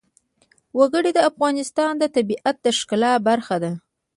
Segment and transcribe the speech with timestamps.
[0.77, 3.71] وګړي د افغانستان د طبیعت د ښکلا برخه ده.